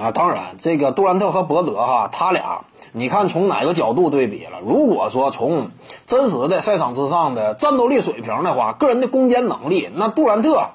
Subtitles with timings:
[0.00, 4.60] 啊，当然，这个杜兰特和博德哈，他俩，你看从哪个角度对比了？
[4.64, 5.72] 如果说从
[6.06, 10.70] 真实的赛场之上的战斗力水平的话，个人的攻坚能力，那杜兰特，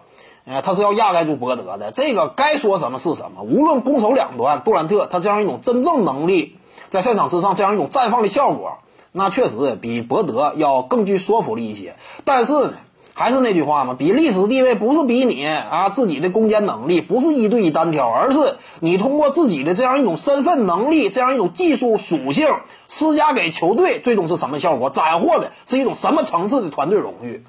[0.45, 1.89] 呃，他是要压盖住博德的。
[1.89, 3.41] 这个该说什么是什么。
[3.41, 8.77] 无论攻守两端，杜兰特他这样一种真正能力，在赛场之上这样一种绽放的效果，
[9.11, 11.95] 那确实比博德要更具说服力一些。
[12.25, 12.73] 但是呢？
[13.17, 22.49] 还是那句话嘛，比历史地位不是比你啊自己的攻坚能力，不是一对一单挑，而是你通过自己的这样一种身份能力，这样一种技术属性
[22.89, 27.41] 施加给球队，最终是什么效果，斩获的是一种什么层次的团队荣誉。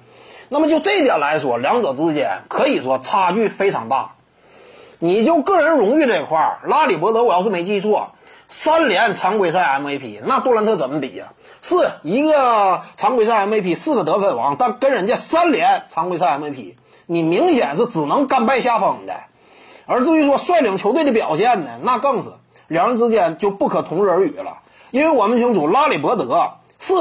[0.48, 4.12] 那么就这点来说，两者之间可以说差距非常大。
[5.00, 8.12] 你就个人荣誉这块儿，拉里伯德，我要是没记错。
[8.48, 11.32] 三连常规赛 MVP，那杜兰特怎么比呀？
[11.62, 16.74] 是一个常规赛 MVP，四个得分王，但跟人家三连常规赛 MVP，
[17.06, 19.14] 你明显是只能甘拜下风的。
[19.86, 22.30] 而至于说率领球队的表现呢，那更是
[22.68, 24.58] 两人之间就不可同日而语了。
[24.92, 26.94] 因为我们清楚，拉里伯德是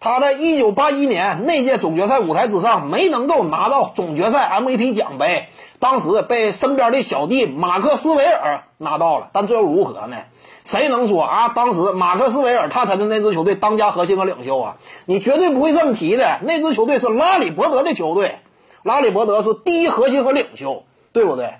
[0.00, 5.48] 他在一九八一年那届总决赛舞台之上没能够拿到总决赛 MVP 奖杯，
[5.78, 10.16] 当时被身边的小弟马克斯维尔拿到了，但这又如何呢？
[10.64, 11.50] 谁能说啊？
[11.50, 14.76] 当时马克斯维尔他才是那支球队当家核心和领袖啊！
[15.04, 16.38] 你绝对不会这么提的。
[16.42, 18.38] 那支球队是拉里伯德的球队，
[18.82, 21.54] 拉里伯德是第一核心和领袖，对不对？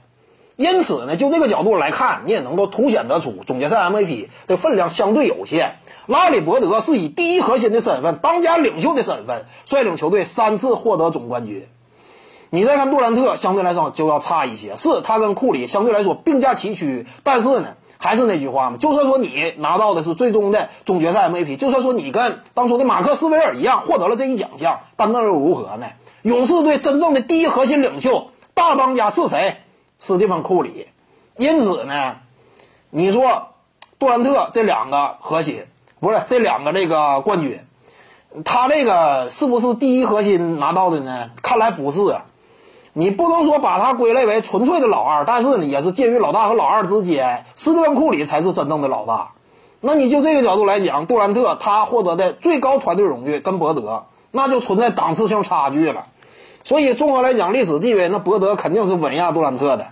[0.61, 5.79] 因此呢，就这个角度来看，你也能够凸显得出总决赛 MVP 的分量相对有限。
[6.07, 11.67] 拉里伯德是以第一核心的身份、当家领袖的身份率领球队三次获得总冠军。
[12.51, 17.77] 你再看杜兰特，相对来说就要差一些，是他跟库里相对来说并驾齐驱，但是呢。
[18.03, 25.87] 还是那句话嘛，就算说你拿到的是最终的总决赛 MVP，就算说你跟当初的马克斯维尔一样获得了这一奖项，但那又如何呢？
[26.23, 29.59] 勇士队真正的第一核心领袖、大当家是谁？
[30.01, 30.89] 斯蒂芬库里。
[31.37, 32.17] 因此呢，
[32.91, 33.51] 你说
[34.01, 35.65] 杜兰特这两个核心，
[36.01, 37.61] 不是这两个这个冠军，
[38.45, 41.31] 他这个是不是第一核心拿到的呢？
[41.43, 42.25] 看来不是啊。
[42.93, 47.45] 你不能说把他归类为纯粹的老二，但是呢，也是介于老大和老二之间。
[47.55, 49.31] 斯蒂芬库里才是真正的老大。
[49.81, 56.07] 那你就这个角度来讲，杜兰特他获得的最高团队荣誉跟博德，那就存在档次性差距了。
[56.63, 59.87] 所以综合来讲，历史地位，那博德肯定是稳压杜兰特的。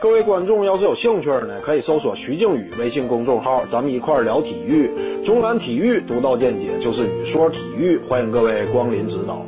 [0.00, 4.90] 各位观众要是有兴趣呢，可以搜索徐静宇微信公众号，咱们一块儿聊体育。
[5.24, 9.46] 中南体育独到见解就是语说体育，欢迎各位光临指导。